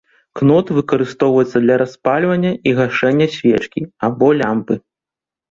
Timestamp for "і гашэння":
2.71-3.27